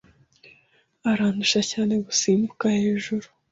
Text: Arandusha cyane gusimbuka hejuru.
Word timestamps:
Arandusha 1.09 1.59
cyane 1.71 1.93
gusimbuka 2.05 2.65
hejuru. 2.79 3.27